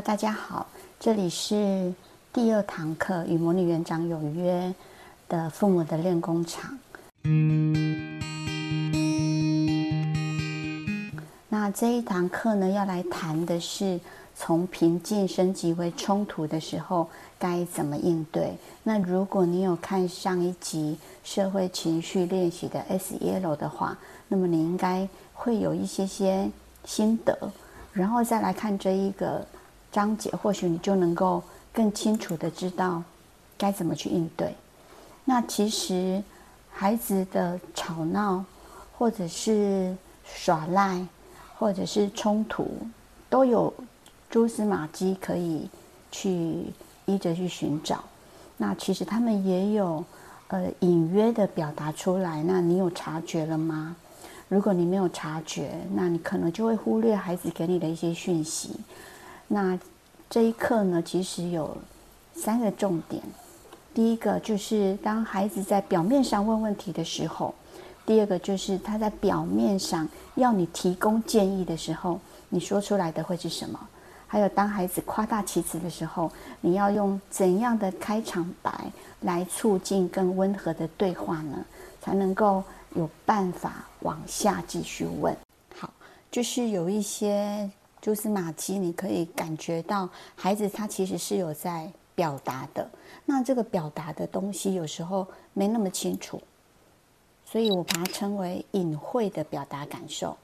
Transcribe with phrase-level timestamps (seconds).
[0.00, 0.64] 大家好，
[1.00, 1.92] 这里是
[2.32, 4.72] 第二堂课与魔女园长有约
[5.28, 6.78] 的父母的练功场。
[11.48, 13.98] 那这一堂课呢，要来谈的是
[14.36, 18.56] 从平静升级为冲突的时候该怎么应对。
[18.84, 23.56] 那如果你有看上一集社会情绪练习的 S.E.L.O.
[23.56, 26.48] 的话，那么你应该会有一些些
[26.84, 27.36] 心得，
[27.92, 29.44] 然后再来看这一个。
[29.90, 31.42] 章节，或许你就能够
[31.72, 33.02] 更清楚地知道
[33.56, 34.54] 该怎么去应对。
[35.24, 36.22] 那其实
[36.70, 38.44] 孩子的吵闹，
[38.96, 41.06] 或者是耍赖，
[41.56, 42.68] 或者是冲突，
[43.28, 43.72] 都有
[44.30, 45.68] 蛛丝马迹可以
[46.10, 46.64] 去
[47.06, 48.04] 依着去寻找。
[48.56, 50.04] 那其实他们也有
[50.48, 52.42] 呃隐约的表达出来。
[52.42, 53.96] 那你有察觉了吗？
[54.48, 58.70] 如果你没有察觉，那你可能就会忽略孩子给你的一些讯息。
[59.50, 59.78] 那
[60.28, 61.74] 这一课呢，其实有
[62.34, 63.22] 三个重点。
[63.94, 67.52] 第一个就是当孩子在表面上问问题的时候；
[68.04, 73.80] 第二个就是他在表面上要你提供建议的时候，你说出来的会是什么？
[74.26, 78.70] 还有当孩子夸大其词的时候，你要用怎样的开场白
[79.22, 81.64] 来促进更温和的对话呢？
[82.02, 82.62] 才能够
[82.94, 85.34] 有办法往下继续问。
[85.74, 85.90] 好，
[86.30, 87.68] 就是有一些。
[88.00, 92.88] 蛛丝马迹，你可以感觉到孩子他其实是有在表达的。
[93.24, 96.40] 那这个表达的东西有时候没那么清楚，
[97.44, 100.36] 所以我把它称为隐晦的表达感受，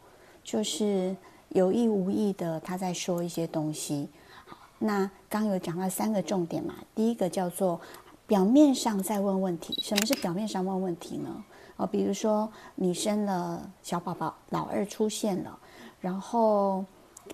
[0.43, 1.17] 就是
[1.51, 4.09] 有意无意的他在说一些东西。
[4.47, 7.81] 好，那刚有讲到三个重点嘛，第一个叫做
[8.27, 9.81] 表面上在问问题。
[9.81, 11.45] 什么是表面上问问题呢？
[11.77, 15.59] 哦，比如说你生了小宝宝，老二出现了，
[16.01, 16.85] 然后。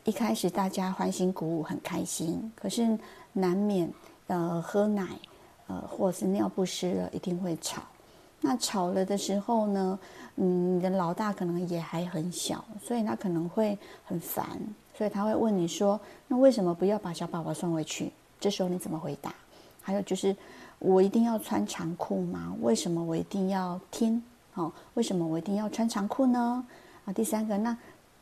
[0.04, 2.98] 一开始大家欢欣鼓舞，很开心，可是
[3.32, 3.92] 难免
[4.28, 5.06] 呃喝奶，
[5.66, 7.82] 呃或者是尿不湿了，一定会吵。
[8.40, 9.98] 那吵了的时候呢，
[10.36, 14.46] 嗯，你的老大可能也还很小，所以他可能会很烦，
[14.96, 18.10] 所以他会问你说：“那为什么不要把小宝宝送回去？”
[18.40, 19.34] 这时候你怎么回答？
[19.82, 20.34] 还有就是，
[20.78, 22.56] 我一定要穿长裤吗？
[22.62, 24.22] 为什么我一定要听？
[24.54, 26.64] 哦，为什么我一定要穿长裤呢？
[27.04, 27.76] 啊，第三个，那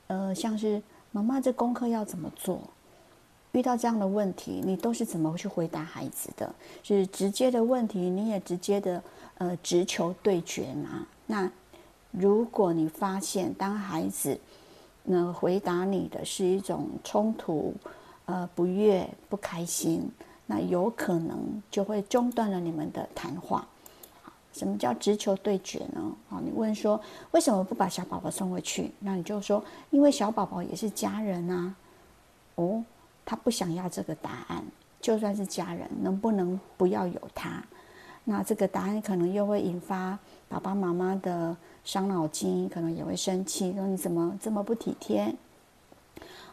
[0.08, 0.82] 呃像是。
[1.10, 2.60] 妈妈，这功课要怎么做？
[3.52, 6.54] 遇到这样的问题，你都是怎么去回答孩子的？
[6.82, 9.02] 是直接的问题，你也直接的
[9.38, 11.06] 呃直球对决吗？
[11.26, 11.50] 那
[12.10, 14.38] 如果你发现当孩子
[15.04, 17.74] 呢回答你的是一种冲突、
[18.26, 20.08] 呃不悦、不开心，
[20.46, 23.66] 那有可能就会中断了你们的谈话。
[24.58, 26.12] 什么叫直球对决呢？
[26.28, 28.90] 啊，你问说为什么不把小宝宝送回去？
[28.98, 31.76] 那你就说，因为小宝宝也是家人啊。
[32.56, 32.82] 哦，
[33.24, 34.64] 他不想要这个答案，
[35.00, 37.62] 就算是家人，能不能不要有他？
[38.24, 45.32] 那这个答案可能又会引发爸爸妈妈的伤脑筋，可能也会生气，说你怎么这么不体贴？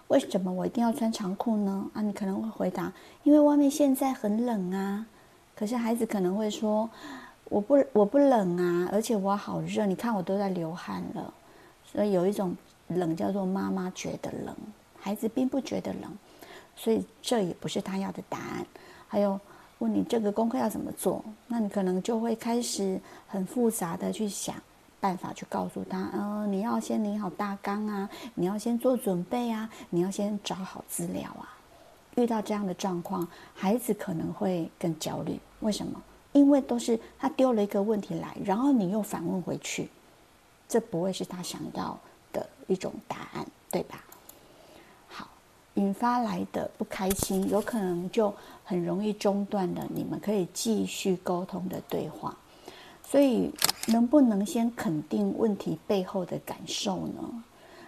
[0.10, 1.90] 为什么我一定要穿长裤呢？
[1.96, 2.94] 啊，你可能会回答，
[3.24, 5.08] 因为外面现在很冷啊。
[5.56, 6.88] 可是孩子可能会说。
[7.50, 11.34] 我不我不冷啊，而且我好热，你看我都在流汗了，
[11.86, 12.56] 所以有一种
[12.88, 14.56] 冷叫做妈妈觉得冷，
[15.00, 16.12] 孩子并不觉得冷，
[16.76, 18.66] 所以这也不是他要的答案。
[19.08, 19.40] 还有
[19.78, 24.56] 问你这个功课要怎么做，那你可能就会开始很复杂的去想
[25.00, 31.54] 办法去告诉他，呃，你要先拟好大纲啊，你要先做准备啊，你要先找好资料啊。
[32.16, 36.02] 遇到这样的状况，孩子可能会更焦虑，为什么？
[36.36, 39.88] 因为都是他丢了一个问题来，然后你又反问回去，
[40.68, 41.98] 这不会是他想要
[42.34, 44.04] 的一种答案，对吧？
[45.08, 45.30] 好，
[45.76, 48.36] 引发来的不开心，有可能就
[48.66, 52.36] 很容易中断了你们可以继续沟通的对话。
[53.02, 53.50] 所以，
[53.88, 57.44] 能不能先肯定问题背后的感受呢？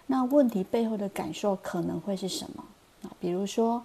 [0.05, 2.63] 那问题背后的感受可能会是什么？
[3.03, 3.83] 啊，比如说，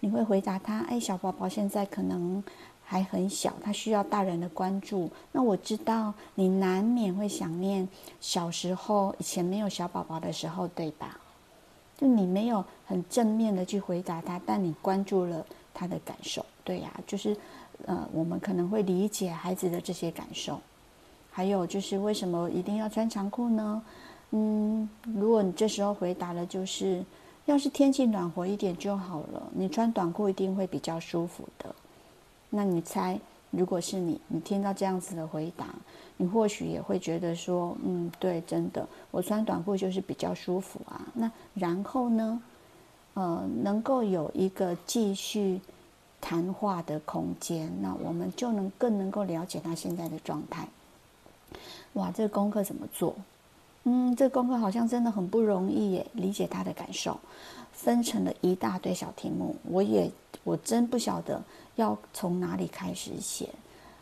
[0.00, 2.44] 你会回答他：“哎，小宝宝现在可能……”
[2.84, 5.10] 还很小，他需要大人的关注。
[5.32, 7.88] 那我知道你难免会想念
[8.20, 11.18] 小时候以前没有小宝宝的时候，对吧？
[11.96, 17.36] 就你没有很正面的去回答他，但你关注了他的感受，对呀、就是
[17.86, 20.60] 呃，我们可能会理解孩子的这些感受。
[21.30, 23.82] 还有就是为什么一定要穿长裤呢？
[24.30, 27.04] 嗯，如果你这时候回答了就是
[27.44, 31.74] 要是天气暖和一点就好了，你穿短裤一定会比较舒服的。
[32.56, 33.18] 那你猜，
[33.50, 35.66] 如果是你，你听到这样子的回答，
[36.16, 41.00] 你或许也会觉得说，嗯，对，真的，我穿短裤就是比较舒服啊。
[41.14, 42.40] 那然后呢，
[43.14, 45.60] 呃，能够有一个继续
[46.20, 50.68] 谈话的空间，那我们就能更能够了解他现在的状态。
[51.94, 53.16] 哇，这个功课怎么做？
[53.82, 57.18] 嗯，这个功课好像真的很不容易耶，理解他的感受，
[57.74, 60.10] 分成了一大堆小题目，我也
[60.44, 61.42] 我真不晓得
[61.74, 63.50] 要从哪里开始写，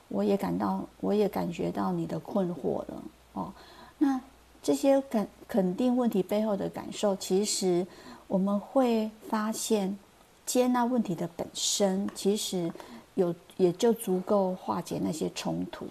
[0.09, 3.03] 我也感到，我也感觉到你的困惑了
[3.33, 3.53] 哦。
[3.99, 4.21] 那
[4.63, 7.85] 这些肯肯定问题背后的感受，其实
[8.29, 9.99] 我们会发现，
[10.47, 12.71] 接纳问题的本身，其实
[13.15, 15.87] 有也就足够化解那些冲突。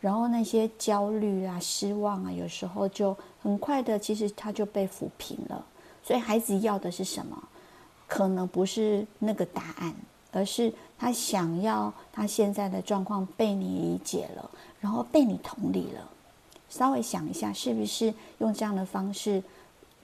[0.00, 5.64] 然后那些焦虑啊、失望啊，有时候就很快的，其实它就被抚平了。
[6.06, 7.36] 所以孩子要的是什么？
[8.06, 9.92] 可能不是那个答案，
[10.30, 14.48] 而是他想要他现在的状况被你理解了，
[14.80, 16.08] 然后被你同理了。
[16.68, 19.42] 稍微想一下，是不是用这样的方式，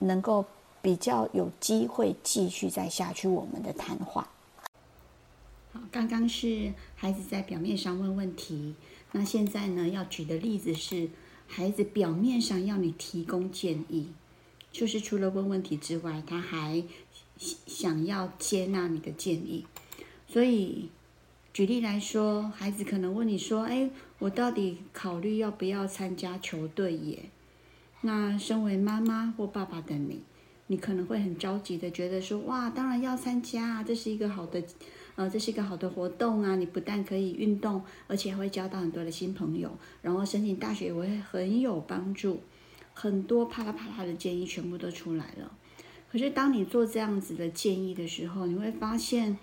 [0.00, 0.44] 能够
[0.80, 4.26] 比较有机会继续再下去我们的谈话？
[5.72, 8.74] 好，刚刚是孩子在表面上问问题。
[9.12, 11.08] 那现在呢，要举的例子是，
[11.46, 14.08] 孩子表面上要你提供建议，
[14.72, 16.82] 就是除了问问题之外，他还
[17.36, 19.66] 想要接纳你的建议。
[20.26, 20.88] 所以，
[21.52, 27.26] 举例来说，孩子可能问你说：“哎，我到底考虑要不要参加球队耶？”
[28.00, 30.22] 那身为妈妈或爸爸的你，
[30.66, 34.62] 你可能会很着急的觉得说：“哇，当然要参加啊，这是一个好的。”
[35.14, 36.56] 呃，这是一个好的活动啊！
[36.56, 39.70] 你不但可以运动，而且还会交到很多的新朋友，
[40.00, 42.40] 然后申请大学也会很有帮助。
[42.94, 45.50] 很多啪啦啪啦的建议全部都出来了。
[46.10, 49.38] 可是当你做这样子的建议的时候，你会发现，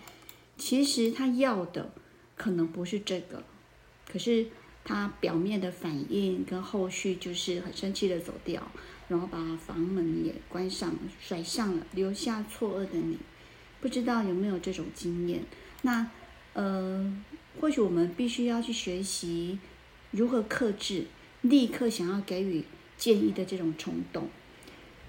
[0.57, 1.91] 其实他要的
[2.35, 3.43] 可能不是这个，
[4.07, 4.47] 可是
[4.83, 8.71] 他表面的反应跟后续就是很生气的走掉，
[9.07, 13.17] 然后把房门也关上，甩上了，留下错愕的你。
[13.81, 15.41] 不知道有没有这种经验？
[15.81, 16.05] 那，
[16.53, 17.11] 呃，
[17.59, 19.57] 或许我们必须要去学习
[20.11, 21.07] 如何克制
[21.41, 22.63] 立刻想要给予
[22.99, 24.29] 建议的这种冲动。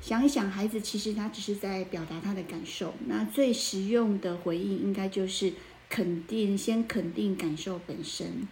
[0.01, 2.95] 想一想，孩子其实他只是在表达他的感受。
[3.07, 5.53] 那最实用的回应应该就是
[5.91, 8.49] 肯定，先肯定感受本身。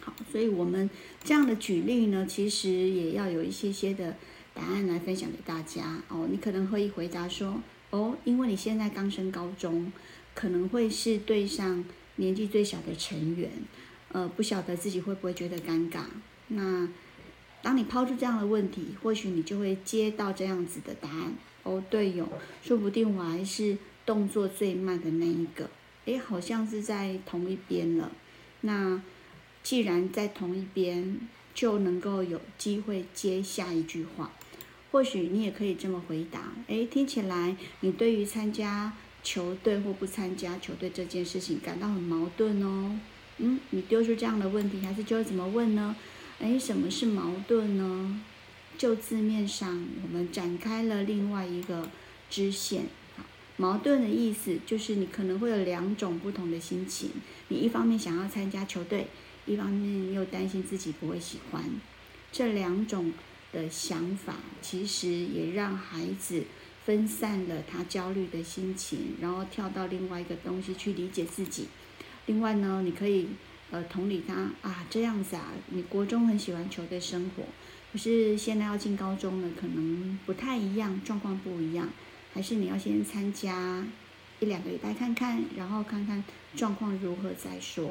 [0.00, 0.90] 好，所以我们
[1.22, 4.16] 这样的举例呢，其实也要有一些些的
[4.52, 6.26] 答案来分享给大家哦。
[6.28, 7.60] 你可能会回答说。
[7.90, 9.92] 哦，因为你现在刚升高中，
[10.32, 11.84] 可能会是对上
[12.16, 13.50] 年纪最小的成员，
[14.12, 16.04] 呃，不晓得自己会不会觉得尴尬。
[16.48, 16.88] 那
[17.62, 21.32] 当你抛出这样的问题，或许你就会接到这样子的答案。
[21.62, 22.28] 哦，队友，
[22.60, 25.70] 说不定我还是动作最慢的那一个。
[26.06, 28.10] 诶，好像是在同一边了。
[28.62, 29.00] 那
[29.62, 31.20] 既然在同一边，
[31.54, 34.32] 就能够有机会接下一句话。
[34.90, 38.92] 或许你也可以这么回答，诶，听起来你对于参加
[39.22, 42.98] 球队或不参加球队这件事情感到很矛盾哦。
[43.38, 45.94] 嗯，你丢出这样的问题，还是就会怎么问呢？
[46.42, 48.20] 诶，什么是矛盾呢？
[48.76, 51.88] 就字面上，我们展开了另外一个
[52.28, 52.86] 支线。
[53.56, 57.10] 矛盾的意思就是你可能会有两种不同的心情，
[57.48, 59.06] 你一方面想要参加球队，
[59.46, 61.64] 一方面又担心自己不会喜欢，
[62.30, 63.12] 这两种。
[63.52, 66.44] 的想法其实也让孩子
[66.86, 71.66] 分散了他焦虑的心情，然后跳到另外一个东西去理解自己。
[72.24, 73.28] 另外呢，你可以
[73.72, 77.42] 呃同理他啊，这样子啊，你国中很喜欢球队生活，
[77.92, 81.88] 可是现在要进高中了，可能不太一样，状况不一样，
[82.32, 83.84] 还是你要先参加
[84.38, 86.22] 一两个礼拜看看，然后看看
[86.54, 87.90] 状况如何再说。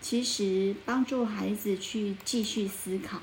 [0.00, 3.20] 其实帮助孩子去继续思考。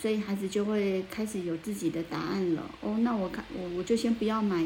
[0.00, 2.70] 所以孩子就会开始有自己的答案了。
[2.82, 4.64] 哦，那我看我我就先不要买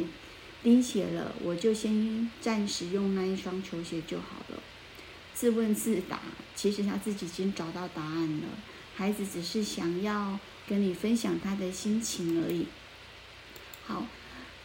[0.63, 4.63] 钉鞋了，我就先暂时用那一双球鞋就好了。
[5.35, 6.21] 自问自答，
[6.55, 8.49] 其实他自己已经找到答案了。
[8.95, 12.67] 孩子只是想要跟你分享他的心情而已。
[13.87, 14.07] 好，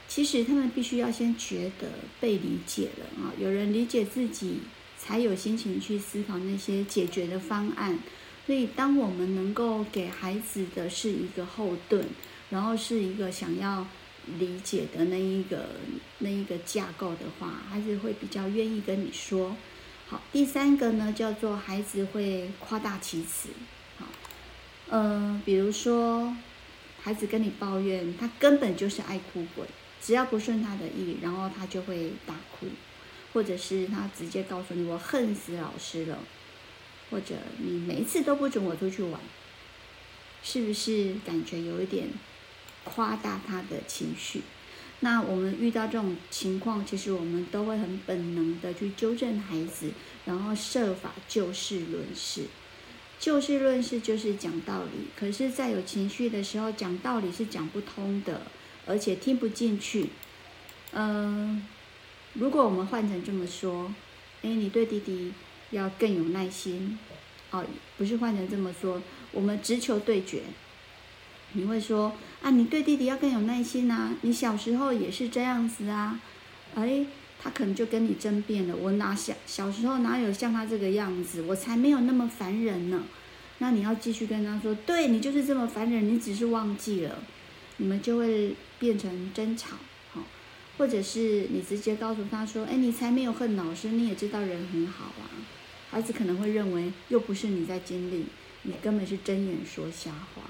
[0.08, 1.88] 其实他们必须要先觉得
[2.20, 4.60] 被理解了啊，有人理解自己，
[4.98, 8.00] 才有心情去思考那些解决的方案。
[8.46, 12.06] 所以，当我们能够给孩子的是一个后盾，
[12.50, 13.86] 然后是一个想要
[14.38, 15.70] 理解的那一个
[16.20, 19.56] 那一个架构的话，孩子会比较愿意跟你说。
[20.10, 23.50] 好，第三个呢，叫做孩子会夸大其词。
[24.00, 24.06] 好，
[24.90, 26.36] 嗯、比如说
[27.02, 29.66] 孩子跟你抱怨，他根本就是爱哭鬼，
[30.02, 32.68] 只要不顺他的意，然后他就会大哭，
[33.34, 36.18] 或者是他直接告诉你，我恨死老师了。
[37.10, 39.18] 或者你每一次都不准我出去玩，
[40.44, 42.10] 是不是感觉有一点
[42.84, 44.42] 夸大他的情绪？
[45.02, 49.92] 那我们遇到这种情况，其实我们都会很本能的去纠正孩子，
[50.26, 52.46] 然后设法就事论事。
[53.20, 58.42] 就事论事就是讲道理，可是，在有情绪的时候，讲道理是讲不通的，
[58.86, 60.10] 而且听不进去。
[60.94, 61.66] 嗯，
[62.34, 63.94] 如果我们换成这么说，
[64.42, 65.34] 诶，你对弟弟
[65.72, 66.98] 要更有耐心。
[67.50, 67.66] 哦，
[67.98, 69.02] 不是换成这么说，
[69.32, 70.44] 我们直球对决。
[71.54, 76.20] 你会说啊，你对弟弟要更有耐心啊，你小时候也是这样子啊，
[76.76, 77.06] 哎，
[77.42, 78.76] 他可能就跟你争辩了。
[78.76, 83.04] 我哪小小时候哪有像他这个样子，我才没有那么烦人呢。
[83.60, 87.18] 那你要继续跟他说，对，你就是这么烦人，你只是忘记了，
[87.78, 89.78] 你们就会变成争吵，
[90.12, 90.24] 好，
[90.78, 95.26] 或者是你直接告诉他说，哎，你才没有恨老师，你也知道人很好啊。
[95.90, 98.26] 孩子可能会认为又不是你在经历，
[98.64, 100.44] 你根本是睁眼说瞎话。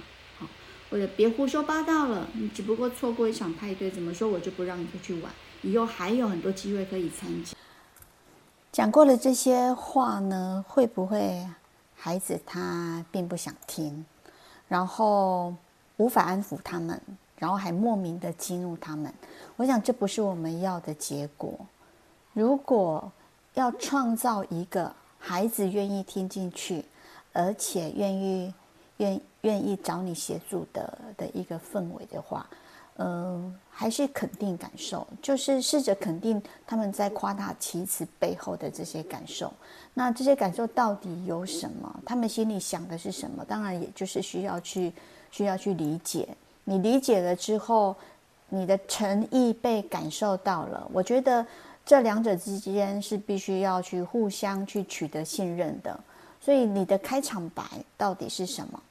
[0.90, 5.30] 或者别胡说八道了，你只不过错过一场派对，怎么说我就不让你出去玩？
[5.62, 7.58] 以后还有很多机会可以参加。
[8.72, 11.46] 讲过了这些话呢，会不会
[11.96, 14.06] 孩子他并不想听，
[14.68, 15.54] 然后
[15.98, 17.02] 无法安抚他们，
[17.38, 19.14] 然后还莫名的激怒他们？
[19.58, 21.60] 我想这不是我们要的结果。
[22.34, 23.12] 如果
[23.56, 26.86] 要创造一个孩子愿意听进去，
[27.34, 28.54] 而且愿意。
[28.98, 32.48] 愿愿意找你协助的的一个氛围的话，
[32.98, 39.54] 嗯、还是肯定感受，就是试着肯定他们在夸大其词背后的这些感受。
[39.94, 42.00] 那这些感受到底有什么？
[42.06, 43.46] 他们心里想的是什么？
[43.46, 44.92] 当然，也就是需要去
[45.32, 46.28] 需要去理解。
[46.64, 47.96] 你理解了之后，
[48.50, 50.90] 你的诚意被感受到了。
[50.92, 51.46] 我觉得
[51.86, 55.98] 这两者之间是必须要去互相去取得信任的。
[56.42, 57.64] 所以你的开场白
[57.98, 58.82] 到底是什么？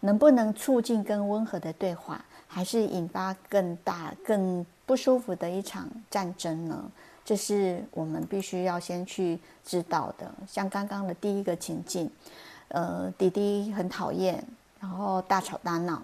[0.00, 6.84] 能不能促进更温和的对话，还是引发更大、更不舒服的一场战争呢？
[7.24, 10.30] 这是我们必须要先去知道的。
[10.46, 12.10] 像刚刚的第一个情境，
[12.68, 14.44] 呃，弟弟很讨厌，
[14.78, 16.02] 然后大吵大闹。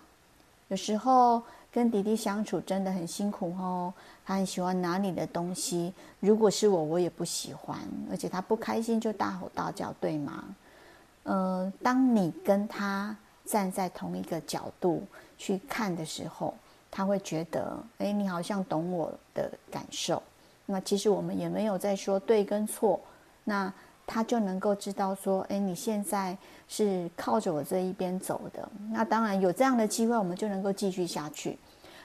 [0.69, 3.93] 有时候跟弟弟相处真的很辛苦哦，
[4.25, 7.79] 他很喜欢拿你的东西，如果是我，我也不喜欢，
[8.11, 10.45] 而且他不开心就大吼大叫，对吗？
[11.25, 13.15] 呃，当你跟他
[13.51, 15.03] 站在同一个角度
[15.37, 16.55] 去看的时候，
[16.89, 20.23] 他会觉得，哎，你好像懂我的感受。
[20.67, 23.01] 那其实我们也没有在说对跟错，
[23.43, 23.73] 那
[24.07, 26.39] 他就能够知道说，哎，你现在
[26.69, 28.69] 是靠着我这一边走的。
[28.93, 31.59] 那当然有这样的机会，我们就能够继续下去。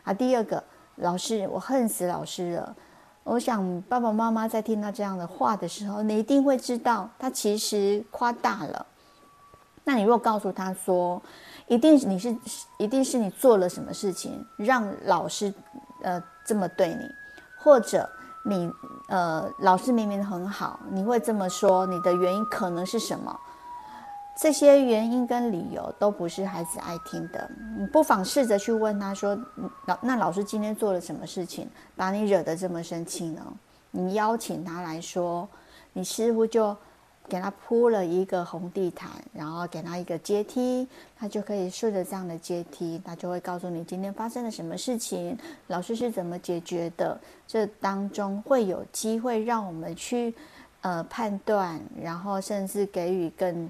[0.04, 0.64] 啊，第二个，
[0.96, 2.76] 老师，我恨死老师了。
[3.24, 8.86] 我想爸爸妈妈在听到这样的话的时候，你一定会知道，他其实夸大了。
[9.88, 11.22] 那你如果告诉他说，
[11.68, 12.36] 一定你是，
[12.80, 15.54] 一定是你做了什么事情让老师，
[16.02, 17.08] 呃，这么对你，
[17.56, 18.10] 或者
[18.44, 18.72] 你，
[19.08, 23.40] 呃，老师明明很好，你会这么说，你的原因可能是什么？
[24.42, 27.48] 这些原因跟理由都不是孩子爱听的。
[27.78, 29.38] 你不妨试着去问他说，
[29.86, 33.42] 老，那老师今天做了什么事情，把你惹得这么生气呢？
[33.92, 35.48] 你邀请他来说，
[35.94, 36.76] 你似乎就。
[37.28, 47.20] 给他铺了一个红地毯，然后给他一个阶梯，他就可以顺着这样的阶梯，他就会告诉你今天发生了什么事情，老师是怎么解决的。
[47.48, 50.34] 这当中会有机会让我们去
[50.82, 53.70] 呃判断，然后甚至给予更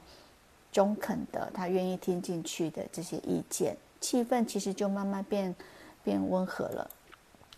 [0.72, 5.56] 中肯的，他愿意听进去的这些意见，气氛其实就慢慢变
[6.04, 6.90] 变温和了。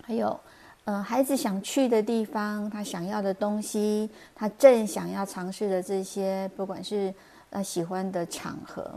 [0.03, 0.39] 还有。
[0.87, 7.13] 呃，孩子想去的地方，他想要的东西，他正想要尝试的这些，不管是
[7.49, 8.89] 呃喜欢的场合，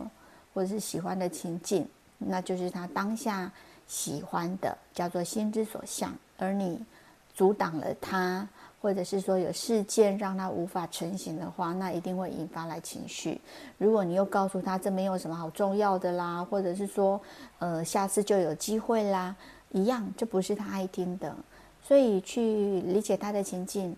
[0.55, 1.85] 或者是喜欢的情境，
[2.17, 3.51] 那就是他当下
[3.89, 6.15] 喜欢的，叫做心之所向。
[6.39, 6.81] 而你
[7.35, 8.49] 阻挡了他，
[8.81, 13.41] 或者是说有事件让他无法成行的话，那一定会引发来情绪。
[13.79, 17.21] 如果你又告诉他这没有什么好重要的啦，或者是说
[17.59, 19.35] 呃下次就有机会啦，
[19.73, 21.35] 一样，这不是他爱听的。
[21.83, 23.97] 所以去理解他的情境、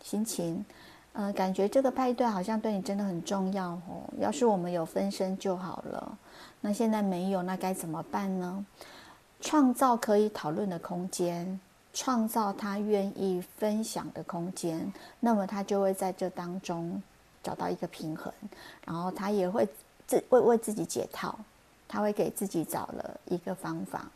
[0.00, 0.64] 心情，
[1.12, 4.04] 呃，感觉这个派对好像对你真的很重要哦。
[4.18, 6.18] 要是我们有分身就好了，
[6.60, 8.64] 那现在没有，那该怎么办呢？
[9.40, 11.58] 创造可以讨论的空间，
[11.92, 17.02] 创造他愿意分享的空间，那么他就会在这当中
[17.42, 18.32] 找到一个平衡，
[18.86, 19.68] 然后他也会
[20.06, 21.36] 自为为自己解套，
[21.88, 24.06] 他会给自己找了一个方法。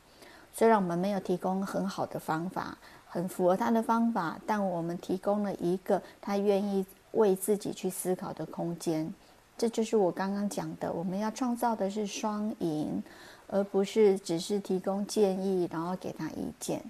[0.55, 2.79] 虽然我们没有提供很好的方法。
[3.17, 9.11] 很符合他的方法，但我们提供了一个他愿意为自己去思考的空间。
[9.57, 13.03] 这就是我刚刚讲的，我们要创造的是双赢，
[13.47, 16.83] 而不是只是提供建议，然后给他意见。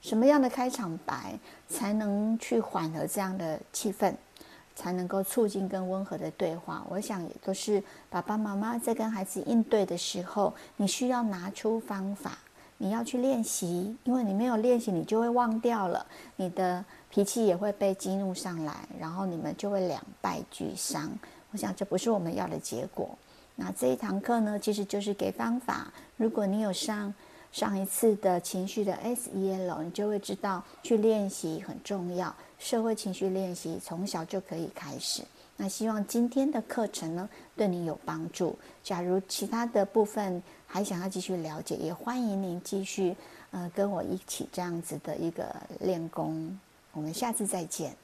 [0.00, 4.14] 什么样的开场白才能去缓和这样的气氛，
[4.74, 6.86] 才能够促进更温和的对话？
[6.88, 12.38] 我想也都是爸爸妈妈在跟孩子应对的时候，你需要拿出方法，
[12.78, 16.04] 你要去练习，因为你没有练习，你就会忘掉了，
[16.36, 21.10] 你的脾气也会被激怒上来，然后你们就会两败俱伤。
[21.52, 23.08] 我想这不是我们要的结果。
[23.54, 25.90] 那这一堂课呢，其实就是给方法。
[26.18, 27.14] 如果你有上
[27.50, 32.34] 上一次的情绪的 SEL，你就会知道去练习很重要。
[32.58, 35.22] 社会情绪练习从小就可以开始。
[35.56, 38.58] 那希望今天的课程呢，对你有帮助。
[38.82, 43.16] 假如其他的部分还想要继续了解，也欢迎您继续
[43.50, 46.58] 呃跟我一起这样子的一个练功。
[46.92, 47.96] 我们下次再见。